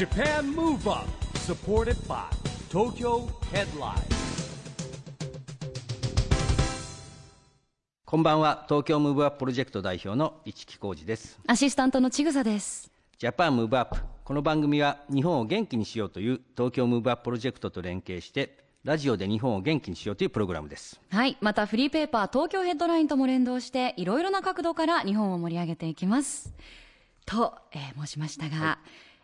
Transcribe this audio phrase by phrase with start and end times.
[0.00, 2.24] JAPAN MOVE UP SUPPORTED BY
[2.70, 4.02] TOKYO HEADLINE
[8.06, 12.90] こんばんは東京 MOVE UP プロジェクト代表の一木広治ですアシスタントのちぐさです。
[13.18, 21.36] JAPAN MOVE UP この番組は日本を元気にしようという東京 MOVE UP プロジェクトと連携してラジオで日本を元気にしようというプログラムですはい。
[21.42, 26.54] またフリーペーパー東京ヘッドラインとも連動して、いろいろな角度から日本を盛り上げていきます。
[27.26, 28.78] と、えー申しましたが、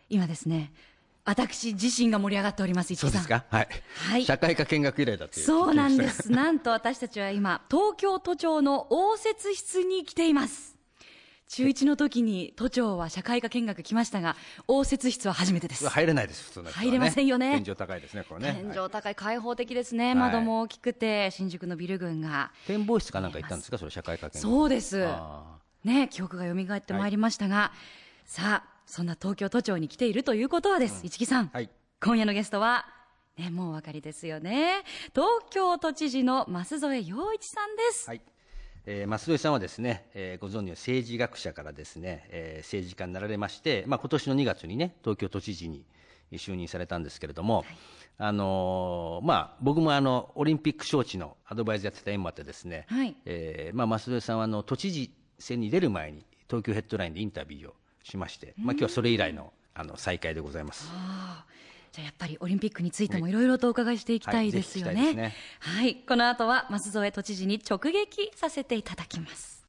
[0.09, 0.71] 今ですね、
[1.25, 3.23] 私自身が盛り上がっております、市木さん。
[3.49, 3.67] はい、
[4.09, 4.25] はい。
[4.25, 5.45] 社会科見学以来だという。
[5.45, 6.31] そうなんです。
[6.31, 10.77] なんと私たちは今、東京都庁の応接室に来ています。
[11.49, 14.35] 中1の時に都庁は社会科見学来ましたが、
[14.67, 15.87] 応接室は初めてです。
[15.87, 17.61] 入れないです普通のね、入れませんよね。
[17.61, 18.63] 天井高いですねこれね。
[18.73, 20.15] 天井高い開放的ですね、い。
[20.15, 22.51] 窓も大きくて新宿のビル群が。
[22.67, 23.77] 展望室かなんか行ったんですか？
[23.77, 24.41] それ社会科見学。
[24.41, 25.05] そうです。
[25.05, 27.71] あね記憶が蘇ってまいりましたが、
[28.25, 31.69] さあそんな東京都庁に来ているということはです、市木さん、はい。
[32.01, 32.85] 今夜のゲストは
[33.37, 34.81] ねもうお分かりですよね。
[35.13, 38.21] 東京都知事の増添洋一さんです、はい、
[38.85, 45.83] えー、増添さんはですね、えーご存知の政治学者からですね、えー政治家になられまして、まあ、今年の2月にね東京都知事に
[46.31, 47.65] 就任されたんですけれども、
[48.17, 53.17] あのーまあ、僕もあのオリンピック招致のアドバイザーやってた縁もあってですね、はい。
[53.25, 57.73] えーまあ、増添さんはあの都知事選に出る前に東京ヘッドラインでインタビューを
[58.07, 60.89] しまして、まあ、今日はそれ以来のあの再会でございます。
[61.91, 65.33] じゃあやっぱりオリンピックについてもいろいろとお伺いしていきたいですよね。
[65.59, 69.67] はいこの後は舛添都知事に直撃させていただきます。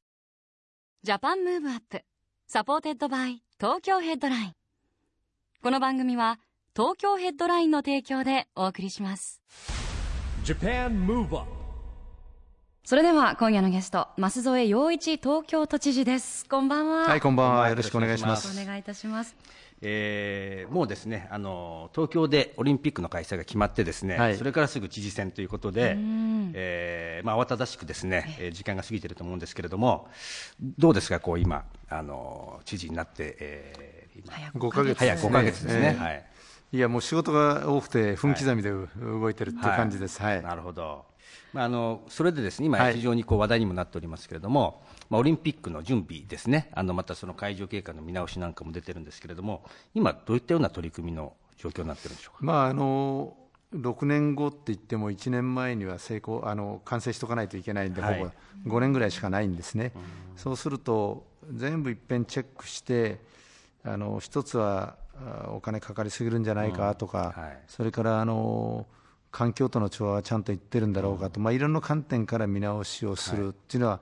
[1.03, 2.03] JAPAN MOVE UP
[2.47, 4.53] SUPPORTED BY TOKYO HEADLINE。
[5.63, 6.39] この番組は
[6.75, 9.43] 東京ヘッドラインの提供でお送りします。
[12.89, 16.49] それでは今夜のゲスト増添洋一東京都知事です。
[16.49, 17.05] こんばんは。
[17.05, 17.69] はい、こんばんは。
[17.69, 18.59] よろしくお願いしまよす。
[18.59, 19.37] お願いいたします。
[19.83, 25.99] えーもうですねあの東京でオリンピックの開催が決まってですね、はいそれからすぐ知事選ということで、
[26.55, 30.09] えーまあ、慌ただしくですね、えー時間が過ぎていると思うんですけれども
[30.79, 36.25] どうですかこう今あの知事になって、えー今早5ヶ月早5ヶ月ですね、ええはい
[36.71, 40.21] いや、もう仕事が多くて、分刻みで動いてるっていう感じです。
[40.21, 40.43] はい。
[40.43, 41.07] なるほど、
[41.53, 42.95] まあ、あのそれでですね今、はい。
[42.95, 49.65] 非常にこう話題にもなっておりますけれども、まあ、オリンピックの準備ですね、あのまたその会場経過の見直しなんかも出てるんですけれども、
[49.95, 52.45] 今、どういったような取り組みの状況になってるんでしょうか？
[52.45, 53.37] まあ、あの、
[53.75, 58.19] 6年後って言っても、1年前には成功、あの、完成しとかないといけないんで、はい。
[58.19, 58.31] ほぼ
[58.77, 59.93] 5年ぐらいしかないんですね。
[60.37, 63.21] そうすると、全部いっぺんチェックして、
[63.85, 67.59] あの、一つは、あお金かかりすぎるんじゃないかとか、はい。
[67.67, 68.87] それから、あの、
[69.31, 73.49] 環境との調和はちゃんといってるんだろうかと、まあ、いろんな観点から見直しをする。
[73.49, 74.01] っていうのは、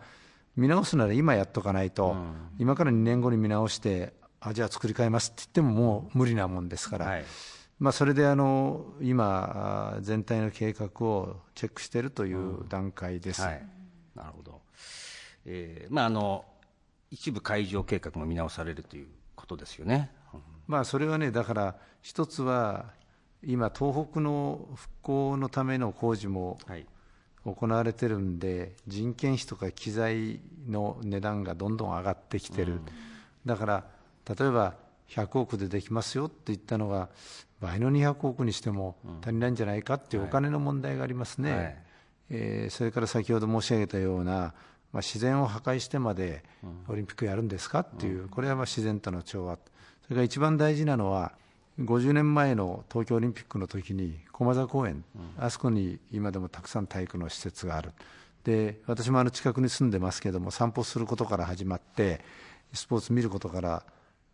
[0.57, 2.17] 見直すなら今やっとかないと、
[2.59, 7.25] 今から2年後に見直して、あじゃあ作り変えますって言っても、もう無理なもんですから、はい。
[7.79, 13.43] まあ、それであの今、あ全体の計画をチェックしているという段階です。
[13.43, 13.67] はい、
[14.15, 14.63] なるほど、
[15.45, 16.45] えーまあ、あの
[17.11, 20.11] 一部会場計画も見直されるということですよね。
[20.33, 20.41] うん。
[20.67, 22.87] まあ、それはね、だから一つは、
[23.47, 26.87] 今、東北の復興のための工事もはい。
[27.55, 32.81] 行われてるんで、人件費とか機材の値段がどんどん上がってきてる、
[33.45, 33.85] だから
[34.29, 34.75] 例えば
[35.09, 37.09] 100億でできますよって言ったのが、
[37.61, 41.53] 倍の200億にしても足りないんじゃないかっていうお金の問題がありますね。
[41.53, 41.77] はい。
[42.31, 44.51] えーそれから先ほど申し上げたような、ま
[44.95, 46.43] あ、自然を破壊してまで
[46.89, 49.57] オリンピックやるんですかっていう、これはまあ自然との調和、
[50.03, 51.33] それから一番大事なのは、
[51.79, 55.05] 50年前の東京オリンピックの時に駒沢公園、
[55.39, 57.93] あそこに今でもたくさん体育の施設がある、
[58.45, 62.21] で私もあの近くに住んでますけども、散歩することから始まって、
[62.73, 63.83] スポーツ見ることから、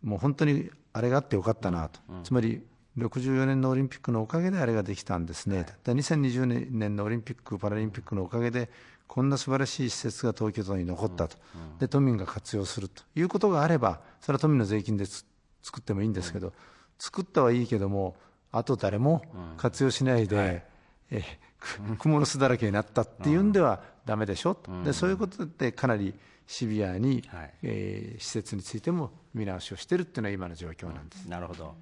[0.03, 2.61] もう本当にあれがあってよかったなと、つまり
[2.97, 8.69] 64年のオリンピックのおかげであれができたんですね、で2020年のオリンピック・パラリンピックのおかげで、
[9.07, 11.37] こんな素晴らしい施設が東京都に残ったと、
[11.79, 15.25] で都民が活用するということがあれば、それは都民の税金でつ
[15.61, 16.53] 作ってもいいんですけど、
[16.99, 18.15] 作ったはいいけども、
[18.51, 19.23] あと誰も
[19.57, 20.63] 活用しないで、
[21.11, 21.23] えー
[21.63, 26.13] く蜘蛛の巣だらけになったっていうんではだめでしょと、でそういうことでかなり
[26.45, 27.53] シビアに、はい。
[27.63, 31.25] えー施設についても見直しをしているっていうのは今の状況なんです。
[31.25, 31.75] なるほど。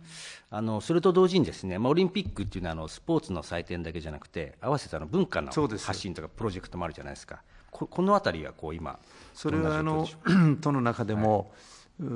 [0.50, 7.42] あのそれと同時にですね、まあ、オリンピックっていうのはあのスポーツの祭典だけじゃなくて合わせてあの文化の発信とかプロジェクトもあるじゃないですか。
[7.70, 9.00] ここのあたりはこう今
[9.34, 10.08] それはあの
[10.62, 11.52] 都の中でも、
[12.00, 12.08] うー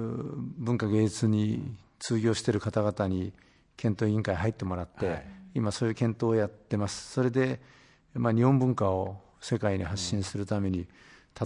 [0.57, 1.75] 文化芸術に
[2.06, 3.34] 通業している方々に
[3.78, 5.25] 検討委員会入ってもらって、はい。
[5.56, 7.12] 今そういう検討をやってます。
[7.12, 7.60] それで、
[8.13, 10.88] まあ、日本文化を世界に発信するために、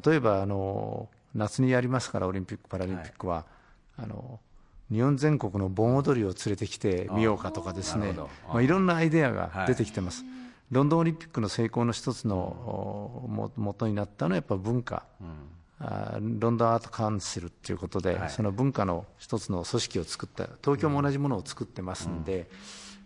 [0.06, 3.46] 例えばあの夏にやりますからオリンピック・パラリンピックは、
[3.96, 4.42] あの
[4.92, 8.08] 日本全国の盆踊りを連れてきてみようかとかですね。
[8.08, 8.30] なるほど。
[8.50, 10.26] まあ、いろんなアイデアが出てきてます、
[10.72, 12.36] ロンドンオリンピックの成功の一つの
[13.24, 15.06] おも元になったのはやっぱ文化、
[15.82, 22.50] ロンドンアートカウンシルっていうことで、その文化の一つの組織を作った東京も同じものを作ってますんで、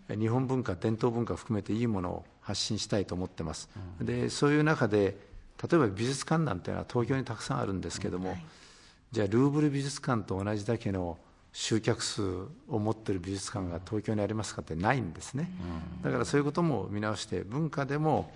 [0.08, 5.16] 日本文化伝統文化含めていいものを発信したいと思ってます、でそういう中で
[5.62, 8.36] 例えば美術館なんていうのは東京にたくさんあるんですけども、
[9.12, 11.16] じゃあルーブル美術館と同じだけの
[11.52, 12.22] 集客数
[12.68, 15.48] を持っている美術館が東京にありますかってないんですね、
[16.02, 18.32] だからそういうことも見直して文化でも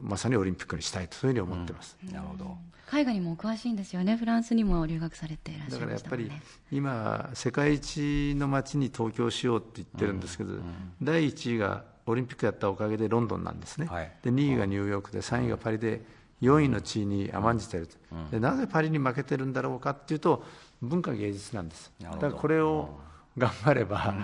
[0.00, 2.56] まさにオリンピックにしたいとそういうふうに思ってます、なるほど。
[2.86, 4.16] 海外にもお詳しいんですよね。
[4.16, 6.32] フランスにも留学されていらっしゃいだからやっぱり
[6.72, 10.54] 今世界一の街に東京しようって言ってるんですけど、
[11.00, 14.12] 第1位がオリンピックやったおかげでロンドンなんですね、はい。
[14.22, 16.02] で2位がニューヨークで3位がパリで
[16.42, 17.86] 4位の地位に甘んじてる。
[17.86, 17.96] と、
[18.32, 20.44] でなぜパリに負けてるんだろうかっていうと
[20.82, 21.92] 文化芸術なんです。
[22.00, 22.98] だからこれを
[23.38, 24.14] 頑張れば、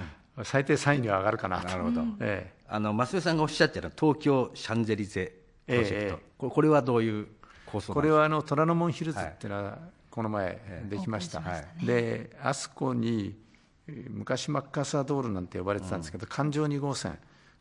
[0.42, 1.68] 最低3位には上がるかなと。
[1.68, 2.02] なるほど。
[2.20, 5.32] ええあの増江さんがおっしゃってる東京シャンゼリゼ
[5.66, 6.50] プロジェクト、ええ。
[6.50, 7.26] これはどういう
[7.66, 9.78] 構想これはあの虎ノ門ヒルズっていうのは
[10.10, 13.36] この前できました、オープンしましたであそこに
[13.88, 17.18] えー昔マッカーサー道路なんて呼ばれてたんですけど、環状2号線。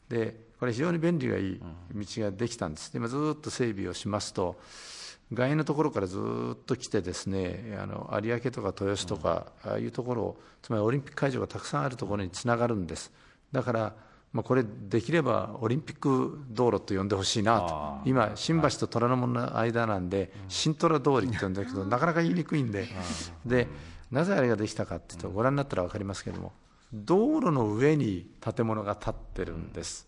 [0.10, 1.60] でこれ非常に便利がいい
[1.94, 2.92] 道ができたんです。
[2.92, 4.60] で今ずっと整備をしますと
[5.34, 6.20] 外苑のところからず
[6.54, 13.12] っと来てですねあの有明とか豊洲とか、ああいうところつまりオリンピック会場がたくさんあるところにつながるんです。
[13.52, 13.94] だから
[14.36, 17.98] まあ、これできればオリンピック道路と呼んでほしいなと。
[18.04, 22.86] 今新橋と虎ノ門の間なんで新虎通りって呼んだけどなかなか言いにくいんで。
[23.46, 23.70] で
[24.12, 26.52] なぜあれができたかっていうとご覧になったら分かりますけれども
[26.94, 30.06] 道路の上に建物が建ってるんです。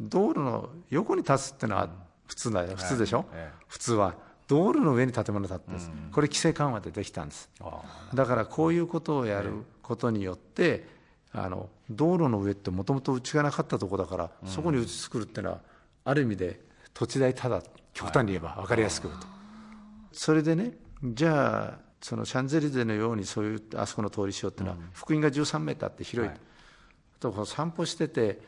[0.00, 1.88] 道路の横に立つっていうのは
[2.26, 3.26] 普通だよ普通でしょ？
[3.32, 3.64] ええ。
[3.68, 4.14] 普通は。
[4.48, 5.90] 道路の上に建物が建ってるんです。
[6.10, 7.48] これ規制緩和でできたんです。
[8.12, 9.52] だからこういうことをやる
[9.82, 10.97] ことによって、
[11.32, 15.60] あの道路の上ってもともとうちがなかったところだから、そこにうち作るっていうのは、
[16.04, 16.60] ある意味で
[16.94, 19.26] 土地代ただ、極端に言えば分かりやすく言うと。
[20.12, 20.72] それでね、
[21.04, 26.40] じゃあ、そのシャンゼリゼのように、そういうあそこの通りしようっていうのは、福音が13メーターって広い、はい。
[27.20, 28.40] とこう散歩してて、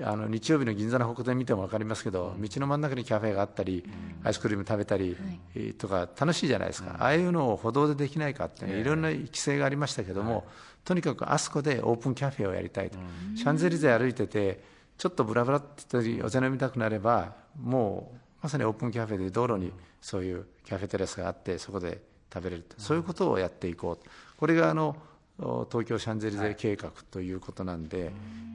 [0.00, 3.84] あの日曜日の銀座の北店見ても分かりますけど、道の真ん中にキャフェがあったり、
[4.24, 5.16] アイスクリーム食べたり、
[5.54, 10.46] えーとか、楽しいじゃないですか、ああいうのを歩道でできないかって、いろんな規制がありましたけども、
[10.84, 12.96] とにかくあそこでオープンキャフェをやりたいと、
[13.36, 14.64] シャンゼリゼ歩いてて、
[14.96, 22.00] ちょっとブラブラってお茶飲みたくなれば、もうまさにオープンキャフェで道路にそういうキャフェテラスがあって、そこで
[22.32, 24.96] 食べれると、そういうことをやっていこうと、これがあの
[25.38, 28.10] お東京シャンゼリゼ計画ということなんで、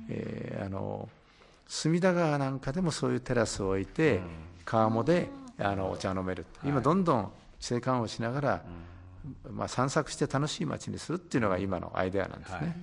[0.09, 1.07] えーあの
[1.67, 4.21] 隅田川なんかでもそういうテラスを置いて、
[4.65, 5.29] 川面で
[5.59, 8.61] あのお茶を飲める、今、どんどん規制緩和をしながら、
[9.51, 12.57] まあ、散策して楽しい街にするっていうのが今のアイデアなんですね。
[12.57, 12.75] はい。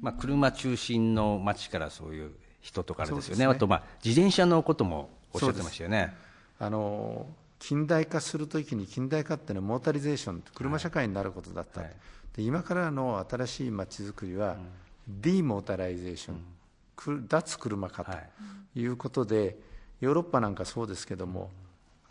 [0.00, 2.30] まあ、車中心の街からそういう
[2.60, 3.52] 人とかあれですよね、ね。
[3.52, 6.14] あと、まあ、自転車のこともおっしゃってましたよね。
[6.60, 7.26] あの
[7.58, 11.92] 近代化するときに近代化っていうのはモータリゼーション車社会になることだった、はい。
[12.36, 14.56] で今からの新しい街づくりは、
[15.08, 16.40] demotorization、く
[17.28, 18.30] 脱車化とはい。
[18.74, 19.58] いうことで、
[20.00, 21.50] ヨーロッパなんかそうですけども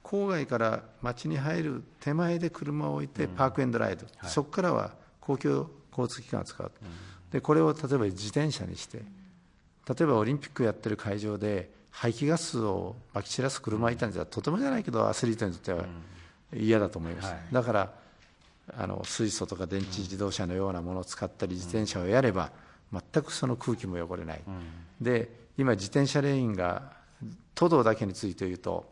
[0.04, 6.72] 郊外から街に入る手前で車を置いて park and ride、そこからは公共交通機関を使う、
[7.32, 15.86] でこれを例えば自転車にして例えばオリンピックやってる会場で排気ガスをまき散らす車がいたんじゃとてもじゃないけどアスリートにとっては
[16.54, 17.54] 嫌だと思います、はい。
[17.54, 17.94] だから
[18.78, 22.52] あの水素とか電池自動車のようなものを使ったり自転車をやれば
[22.92, 24.42] 全くその空気も汚れない、
[25.02, 26.94] で今自転車レーンが
[27.56, 28.86] 都道だけについて言うと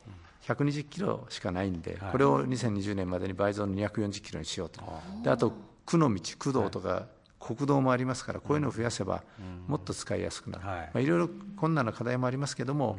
[0.44, 4.82] 120キロしかないんで、これを2020年までに倍増の240キロにしようと。
[5.24, 5.54] であと
[5.86, 7.08] 区の道区道とか
[7.40, 9.22] 国道もありますからこういうのを増やせば
[9.68, 10.78] もっと使いやすくなる、はい。
[10.78, 12.98] まあ、いろいろ困難な課題もありますけども、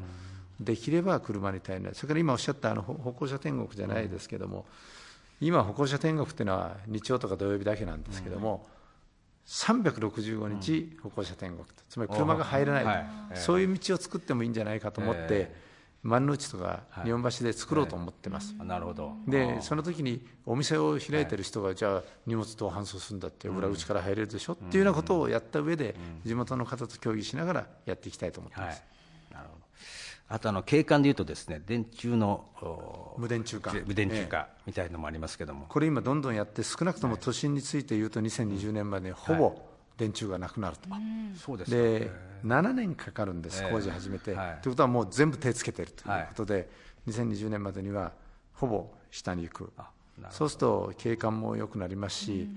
[0.60, 4.64] できれば車に頼らない、それから今おっしゃったあの歩歩行者天国じゃないですけども、
[5.40, 8.66] 今、歩行者天国っていうのは日曜とか土曜日だけなんですけども、
[9.46, 13.06] 365日歩行者天国と、つまり車が入らない、はい。
[13.34, 15.66] そういう道を作ってもいいんじゃないかと思って、え
[16.06, 18.54] 丸の内とか日本橋で作ろうと思ってます。
[18.58, 19.12] あなるほど。
[19.26, 28.82] でその時にお店を開いてる人が、じゃあ荷物どう搬送するんだって裏口から入れるでしょ、っていうようなことをやった上で、地元の方と協議しながらやっていきたいと思ってます。
[30.28, 33.72] あとあの景観でいうとですね、電柱のお無電柱化。
[33.86, 39.62] 無電柱化みたいのもありますけども、これ今どんどんやって少なくとも都心について言うと2020年までほぼ
[39.96, 40.88] 電柱がなくなると、
[41.36, 41.76] そうですか。
[41.76, 42.10] で
[42.44, 43.70] 7年かかるんです、ええ。
[43.70, 44.62] 工事始めて、はい。
[44.62, 46.68] ということはもう全部手つけてるということで、
[47.06, 48.12] 2020年までには
[48.52, 49.72] ほぼ下に行く
[50.30, 52.48] そうすると景観も良くなりますし、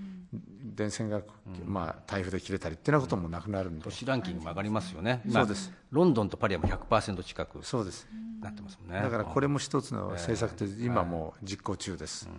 [0.75, 1.21] 電線が、
[1.65, 5.71] まあ、台風で切れたりってなこともなくなるんで、都市ランキングも上がりますよね、そうです。
[5.91, 8.07] ロンドンとパリはもう100%近くそうです。
[8.41, 9.01] なってますもんね。
[9.01, 12.29] だからこれも一つの政策で今もう実行中です、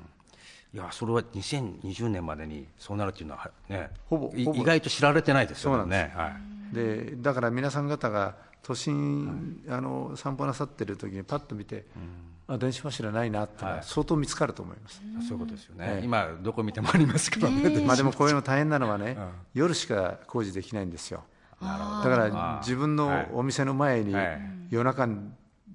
[0.72, 4.32] いやそれは2020年までにそうなるっていうのはねいほぼ。
[4.34, 6.08] 意外と知られてないですよそうなんです。
[6.08, 6.12] ね。
[6.14, 6.74] はい。
[6.74, 11.86] でだから皆さん方が都心、あの散歩なさってる時にパッと見て、
[12.46, 16.04] あ電子柱ないなってのは相当見つかると思います、そういうことですよね、ええ。
[16.04, 17.84] 今どこ見てもありますからね。
[17.84, 19.16] まあでもこういうの大変なのはね、
[19.54, 21.24] 夜しか工事できないんですよ。
[21.60, 24.40] だから自分のお店の前にはい。
[24.70, 25.16] 夜中に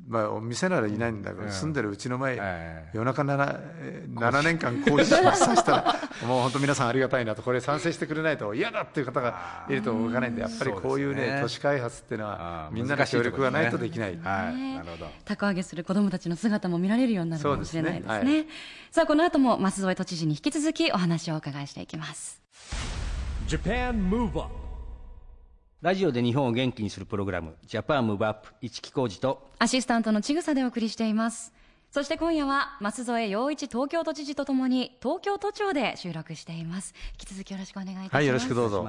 [0.08, 5.96] まあ、お店ならいないんだけど、住んでるうちの前、え夜中 7, えー7年間工事しましたら、
[6.28, 14.20] もう本当、皆さんありがたいなと、これ、賛成してくれないと嫌だっていう方がいると動かないんで、やっぱりこういうね、都市開発っていうのあは、ーみんなの協力がないとできない。
[14.22, 15.08] はい、なるほど。
[15.26, 18.08] 凧揚げする子どもたちの姿も見られるようになるかもしれないですね。
[18.08, 18.48] そうですね。
[18.92, 22.42] さあ、この後も舛添都知事に引き続きお話をお伺いしていきます。
[25.86, 31.54] ラジオで日本を元気にするプログラム、ジャパンムーブアップ、市木浩二と、アシスタントのちぐさでお送りしています。
[31.92, 36.96] そして今夜は、舛添陽一東京都知事とともに、東京都庁で収録しています。
[37.20, 38.16] 引き続きよろしくお願いいたします。
[38.16, 38.84] はい、よろしくどうぞ。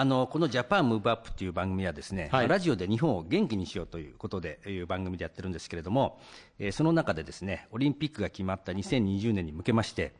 [0.00, 2.48] あのこのジャパンムーブアップという番組はですね、はい。
[2.48, 6.20] ラジオで日本を元気にしようということでいう番組でやってるんですけれども、
[6.60, 10.14] えーその中でですねオリンピックが決まった2020年に向けまして、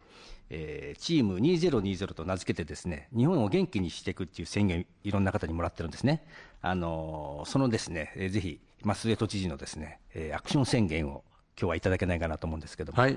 [0.51, 6.27] えーチーム2020と名付けてですね日本を元気にしていくっていう宣言いろんな方にもらってるんですね。
[6.61, 11.23] あのーそのですね、えーぜひ舛添都知事のですね、えーアクション宣言を
[11.57, 13.17] 今日はいただけないかなと思うんですけども、はい、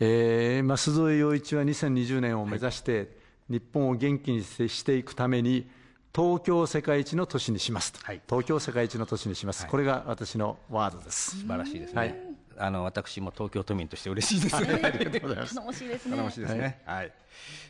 [0.00, 3.16] えー、舛添陽一は2020年を目指して、
[3.48, 5.70] 日本を元気にしていくために、
[6.14, 8.20] 東京を世界一の都市にしますと、はい。
[8.28, 11.40] 東京を世界一の都市にします、これが私のワードです。
[11.40, 12.14] 素晴らしいですね、はい。
[12.58, 14.60] あの私も東京都民として嬉しいです。
[14.60, 14.80] ね。
[14.82, 15.54] ありがとうございます。
[15.54, 16.10] 頼もしいですね。
[16.12, 16.82] 頼もしいですね。
[16.84, 17.12] はい。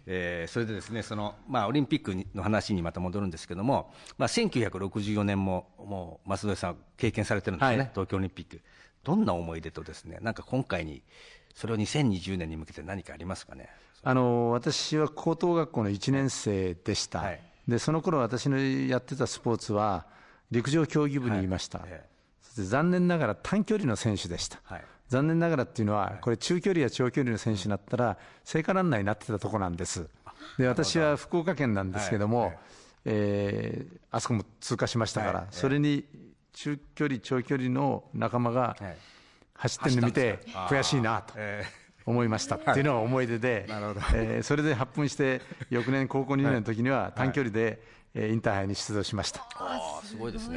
[0.06, 7.90] えーそれでですね、そのまあオリンピックの話にまた戻るんですけども、まあ1964年ももう増添さん経験されてるんですよね、はい。
[7.92, 8.62] 東京オリンピック。
[9.04, 11.02] どんな思い出とですね、なんか今回に
[11.54, 13.68] それを2020年に向けて何かありますかね？
[14.02, 20.04] あの私は高等学校の1年生でした、はいでその頃私のやってたスポーツは
[20.50, 21.46] 陸上競技部にい。
[21.46, 22.04] ました、はいえ。
[22.42, 24.84] そして残念ながら短距離の選手でした、はい。
[25.08, 30.08] 残念ながらっていうのは、これ、中距離や長距離の選手になったら、聖火ランナーになってたとこなんです、
[30.56, 32.48] で私は福岡県なんですけども、はい。
[32.48, 32.58] はい
[33.06, 35.48] えーあそこも通過しましたから、はい。
[35.52, 36.04] それに
[36.52, 38.96] 中距離、長距離の仲間がはい。
[39.54, 41.34] 走ってるのを見て、悔しいなと。
[41.36, 41.64] え
[42.06, 45.40] 思いましたっていうのが思い出で、なるほどえーそれで発奮して、
[45.70, 47.82] 翌年、高校2年の時には短距離で、
[48.14, 49.40] えーインターハイに出場しました。
[49.40, 50.56] ーあーすごいですね。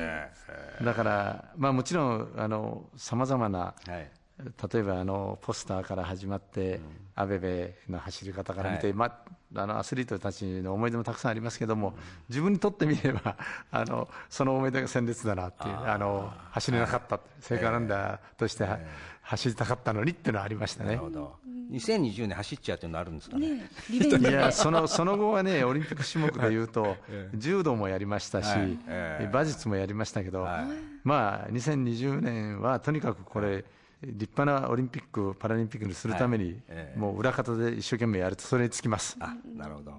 [0.50, 4.12] えだから、まあ、もちろんさまざまな、ーはい。
[4.40, 6.80] 例えばあのポスターから始まって、
[7.16, 8.94] アベベの走り方から見て、はい。
[8.94, 9.24] ま
[9.56, 11.94] あのアスリートたちの思い出もたくさんありますけども、
[12.30, 13.38] 自分にとってみれば
[13.72, 18.80] あのその思い出が鮮烈だなっていうあの走れなかった、聖火ランナーとしては、
[19.22, 20.90] 走りたかったのにっていうのはありましたね。
[20.90, 21.00] なる。
[21.00, 21.36] ほど。
[21.72, 23.70] 2020年走っちゃうっていうのあるんですかね。
[23.90, 24.30] リベンジ。
[24.30, 26.98] いやそのその後はね、オリンピック種目でいうと、
[27.36, 28.78] 柔道もやりましたし、はい。
[28.88, 29.30] ええ。
[29.32, 30.66] 馬術もやりましたけど、はい。
[31.04, 33.66] まあ、2020年はとにかくこれ、
[34.06, 36.56] 立派なオリンピック・パラリンピックにするために、はい。
[36.70, 37.00] ええ。
[37.00, 39.18] もう裏方で一生懸命やると、それにつきます。
[39.20, 39.94] あなるほど。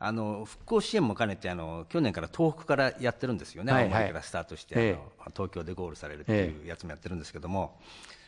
[0.00, 4.98] あの復興支援も兼ねてあの去年から東北からやってるんですよね、はい青森からスタートして、ええ。
[5.18, 7.78] あの東京でゴールされるっていうやつもやってるんですけども、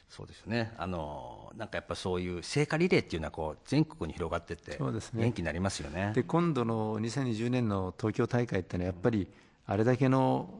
[0.08, 0.72] そうですよね。
[0.76, 5.22] あのなんかやっぱそういう聖火リレーっていうのはこう全国に広がってってそうですね。
[5.22, 6.12] 元気になりますよね。
[6.14, 9.28] で今度の2020年の東京大会ってのは、やっぱり
[9.66, 10.52] あれだけの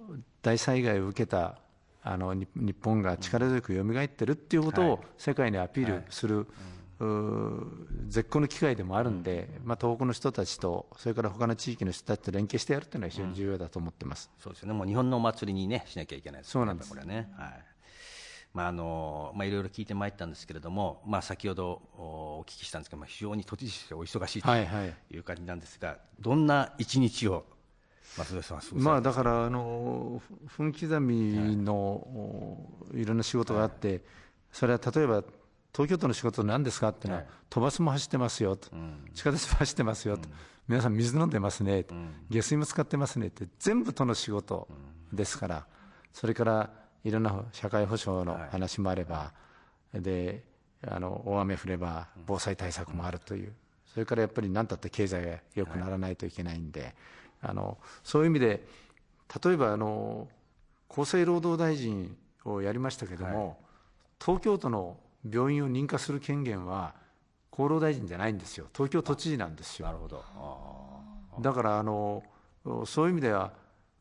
[0.43, 1.59] 大災害を受けた
[2.03, 6.47] あの日日本が力強く蘇ってるっていうことを世界にアピールする、
[8.09, 14.31] 絶好の機会でもあるんで、まあ、東北の人たちと、それから他の地域の人たちと連携してやるっていうのは非常に重要だと思ってます。
[14.39, 16.91] そうですよね、もう日本のお祭りにね、しなきゃいけないですそうなんです。
[16.91, 17.31] これね。
[17.37, 17.65] はい。
[18.53, 24.95] まああのまあいろいろ聞いてまいったんですけれども、まあ先ほどおお聞きしたんですけど、まあ非常に都知事としてお忙しいとはいはい。
[25.13, 27.47] いう感じなんですが、どんな一日を
[28.85, 34.03] まあ、だからあのふ分刻みの、おいろんな仕事があって、
[34.53, 35.23] それは例えば
[35.73, 37.31] 東京都の仕事なんですかっていうのは、はい。
[37.49, 38.71] 都バスも走ってますよと、
[39.15, 40.29] 地下鉄も走ってますよと、
[40.69, 41.85] 皆さん水飲んでますね、
[42.31, 44.69] 下水も使ってますねって全部都の仕事
[45.13, 45.67] ですから、
[46.13, 46.71] それから
[47.05, 49.33] いろんな社会保障の話もあれば、
[49.95, 50.45] で
[50.87, 53.53] あの大雨降れば防災対策もあるという、
[53.93, 56.95] それからやっぱり何たって経済が良くならないといけないんで、
[57.43, 58.67] あのそういう意味で、
[59.45, 60.29] 例えばあの
[60.89, 63.59] 厚生労働大臣をやりましたけども、
[64.21, 64.97] 東京都の
[65.29, 66.95] 病院を認可する権限は、
[67.53, 68.67] 厚労大臣じゃないんですよ。
[68.73, 69.87] 東京都知事なんですよ。
[69.87, 70.25] なるほど。
[70.37, 72.23] あだからあの
[72.85, 73.53] そういう意味では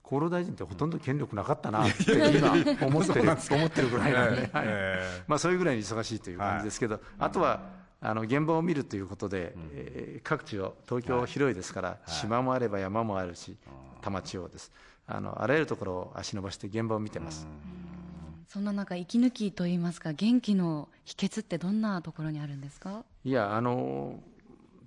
[0.03, 2.53] 厚労大臣ってほとんど権力なかったなって今
[2.88, 4.65] 思ってる 思ってるぐらいなんで、 はい。
[4.67, 7.62] えまあ、そういうぐらいに忙しいという感じですけど、あとは
[8.01, 13.57] あの現場を見るということで、えー各地を東京広いですから、島もあれば山もあるし
[14.01, 14.71] 多摩地方です。
[15.07, 17.47] あのあらゆるところを足伸ばして現場を見てます、
[18.47, 23.03] そんな中息抜きといいますか元気の秘訣ってどんなところにあるんですか？
[23.23, 24.19] いやあの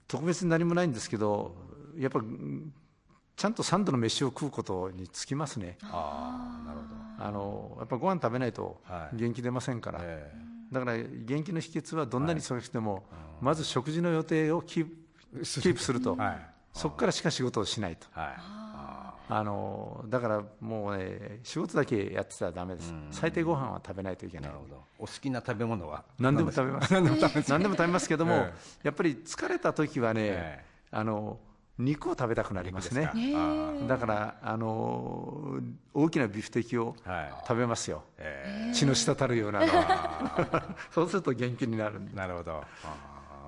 [0.09, 1.55] 特別に何もないんですけど
[1.97, 2.73] やっぱうん
[3.35, 5.77] ちゃんと3度の飯を食うことにつきますね。
[5.83, 7.25] ああなるほど。
[7.27, 9.17] あのやっぱご飯食べないとはい。
[9.17, 10.33] 元気出ませんから、え
[10.73, 13.05] だから元気の秘訣はどんなに忙しくても、
[13.41, 14.91] まず食事の予定をキープ
[15.43, 16.47] キープすると、はい。
[16.73, 18.07] そこからしか仕事をしないと。
[18.17, 18.33] えはい。
[19.29, 24.51] あのだからもうね仕事だけやってたらダメです、最低ご飯は食べないといけない。
[24.51, 24.83] なるほど。
[24.99, 26.05] お好きな食べ物は？
[26.19, 26.93] 何でも食べます。
[26.93, 28.09] 何でも食べます。
[28.09, 28.53] けども、 え
[28.83, 30.65] やっぱり疲れた時はね、え。
[30.91, 31.39] あの
[31.79, 33.11] 肉を食べたくなりますね。
[33.89, 35.61] だからあの
[35.95, 37.35] 大きなビフテキをはい。
[37.47, 39.67] 食べますよ、え血の滴るようなの。
[40.91, 42.15] そうすると元気になるんで。
[42.17, 42.65] なるほど。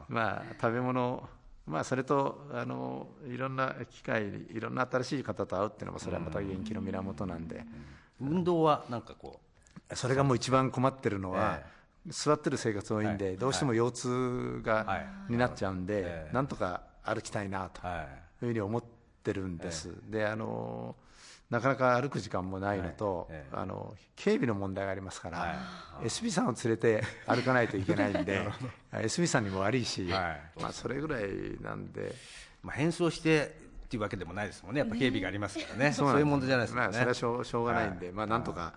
[0.09, 1.29] まあ食べ物
[1.67, 7.65] まあそれとあのいろんな機会いろんな新しい方と会うっていうのもそれはまた元気の源なんで、
[8.21, 9.41] 運動はなんかこ
[9.93, 11.61] それがもう一番困ってるのは、
[12.09, 13.39] 座ってる生活多いんで、はい。
[13.39, 14.97] どうしても腰痛が、は
[15.29, 15.33] い。
[15.33, 16.35] になっちゃうんで、ええ。
[16.35, 17.91] なんとか歩きたいなとい。
[17.91, 18.07] いう
[18.41, 18.85] ふうに思っ
[19.23, 20.97] てるんです、であの
[21.51, 23.57] なかなか歩く時間もないのと、はいええ。
[23.57, 25.57] あの警備の問題がありますから、は
[26.03, 26.07] い。
[26.07, 28.49] SB さんを連れて歩かないといけないんで
[28.93, 30.61] SB さんにも悪いし、はい。
[30.61, 31.25] まあ、それぐらい
[31.63, 32.15] なんで。
[32.65, 34.81] まあ変装してっていうわけでもないですもんね。
[34.81, 35.93] やっぱ警備がありますからね。
[35.93, 38.75] そういう問題じゃないですもまあ、んねそれはしょうしょうがないんで、まあ、なんとか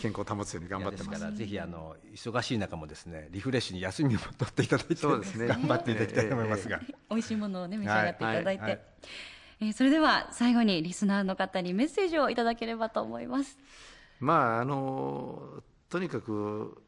[0.00, 1.20] 健康を保つように頑張ってます。
[1.20, 5.46] からぜひあの忙しい中もですねリフレッシュに休みも取っていただいてそうですね。
[5.48, 8.80] 頑張っていただきたいと思いますが、美味しいものをね召し上がっていただいて、はいはい。
[9.62, 13.58] えーそれでは最後にリスナーの方にメッセージをいただければと思います。
[14.18, 16.82] まああのとにかく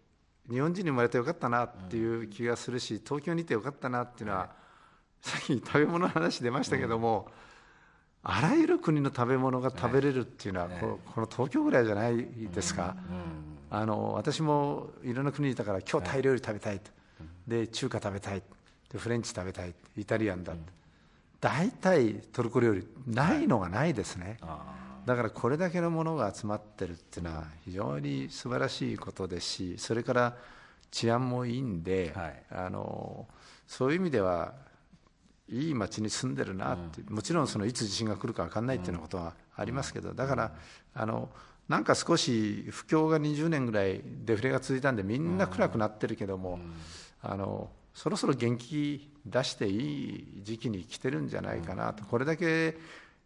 [0.50, 4.50] 日本人に生まれてよかったなっていう気がするし、東京にいてよかったなっていうのは、
[5.20, 7.28] さっき食べ物の話出ましたけども、
[8.24, 12.16] あらゆる国の食べ物が食べれるっていうのは、このこの東京ぐらいじゃない
[12.52, 12.96] ですか、
[13.70, 16.90] あの私もいろんな国にいたから今日タイ料理食べたいと、
[17.48, 18.42] で中華食べたい
[18.92, 20.72] でフレンチ食べたいイタリアンだって、
[21.40, 24.38] 大体トルコ料理ないのがないですね、
[25.04, 30.36] だからこれだけのものが集まってるっていうのは非常に素晴らしいことですしそれから
[30.92, 32.42] 治安もいいんで、はい。
[32.50, 33.26] あの
[33.66, 34.52] そういう意味では
[35.48, 40.52] いい町に住んでるなって、もちろんそのいつ地震が来るか分かんないっていうようなことはありますけど、だから
[40.94, 41.28] あの
[41.68, 46.58] なんか少し不況が20年ぐらいデフレが続いたんでみんな暗くなってるけども、
[47.22, 52.76] あのそろそろ元気出していい時期に来てるんじゃないかなと、これだけ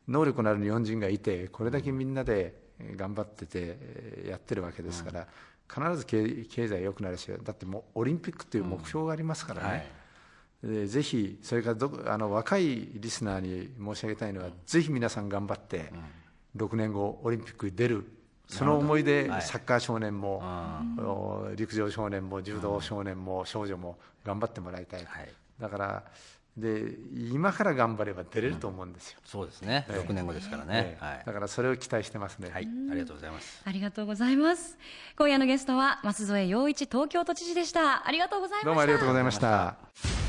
[0.08, 5.26] 能力のある日本人がいてこれだけみんなでえー頑張っててえーやってるわけですから、
[5.68, 10.05] 必ず経経済良くなるしだってもうオリンピックという目標がありますからね、で
[10.86, 15.92] ぜひそれからどこあの若いリスナーに申し上げたいのは、ぜひ皆さん頑張って、
[16.56, 18.06] 6年後オリンピックに出る
[18.48, 19.42] その思いではい。
[19.42, 20.42] サッカー少年も、
[20.98, 25.28] お陸上少年も柔道少年も少女も頑張ってもらいたい、はい。
[25.60, 26.04] だから
[26.56, 30.96] で今から頑張れば出れると思うんですよ、そうですね、6年後ですからね。
[30.96, 31.04] え、え。
[31.04, 31.22] はい。
[31.26, 33.62] だからそれを期待してますね、はい、ありがとうございます。
[33.64, 34.78] ありがとうございます。
[35.18, 38.06] 今夜のゲストは舛添洋一東京都知事でした。
[38.06, 38.66] ありがとうございました。
[38.66, 40.25] どうもありがとうございました。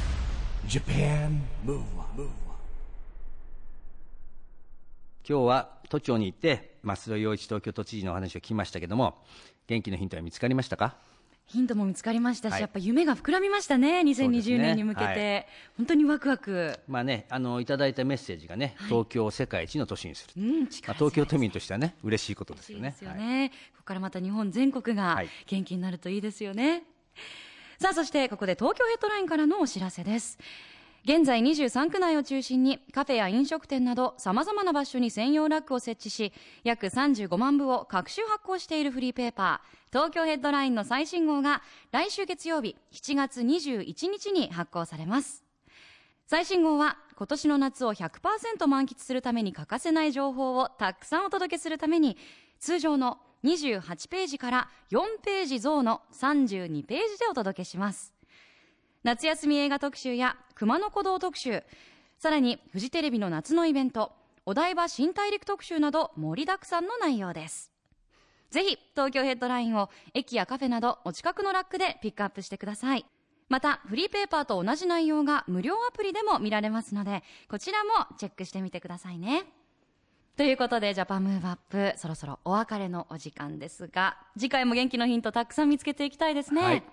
[0.68, 2.22] Japan Move Up,
[5.28, 9.16] 今日は都庁に行って増添洋一東京都知事のお話を聞きましたけども
[9.68, 10.98] 元気のヒントは見つかりましたか？
[11.46, 12.62] ヒントも見つかりましたし、はい。
[12.62, 14.28] やっぱ夢が膨らみましたね、そうですね。
[14.28, 15.46] 2020年に向けて、はい。
[15.78, 22.90] 本当にワクワク、まあねあのいただいたメッセージがね、東京を世界一の都市にする、うん、まあ、力東京都民としてはね嬉しいことですよね。
[22.90, 25.30] ですよね、ここからまた日本全国がはい。
[25.46, 26.84] 元気になるといいですよね。
[27.80, 30.40] さあ、そしてここで東京ヘッドラインからのお知らせです。
[31.04, 36.34] 現在23区内を中心にカフェや飲食店など様々な場所に専用ラックを設置し
[36.66, 41.62] 約35万部を各種発行しているフリーペーパー東京ヘッドラインの最新号が
[41.94, 45.46] 来週月曜日7月21日に発行されます
[46.26, 52.18] 最新号は今年の夏を100%満喫するために欠かせない情報をたくさんお届けするために
[52.60, 58.14] 通常の28ページから4ページ増の32ページでお届けします。
[59.04, 61.64] 夏休み映画特集や熊野古道特集
[62.20, 64.12] さらにフジテレビの夏のイベント
[64.46, 67.72] お台場新大陸特集など盛りだくさんの内容です。
[68.50, 73.06] ぜひ東京ヘッドラインを駅やカフェなどお近くのラックでピックアップしてください。
[73.50, 79.46] またフリーペーパーと同じ内容が無料アプリでも見られますのでこちらもチェックしてみてくださいね。
[80.38, 86.84] ということで JAPAN MOVE UP そろそろお別れのお時間ですが次回も元気のヒントたくさん見つけていきたいですね、はい。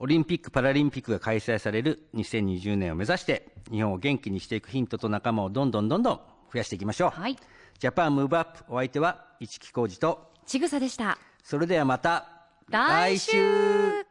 [0.00, 6.20] オリンピック・パラリンピックが開催される2020年を目指して日本を元気にしていくヒントと仲間をどんどんどんどん
[6.52, 7.36] 増やしていきましょう、はい。
[7.78, 11.16] JAPAN MOVE UP お相手は一木広治とちぐさでした。
[11.44, 12.26] それではまた
[12.68, 14.04] 来週。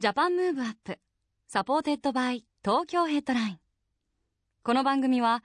[0.00, 0.98] JAPAN MOVE UP
[1.46, 3.58] SUPPORTED BY TOKYO HEADLINE。
[4.64, 5.44] この番組は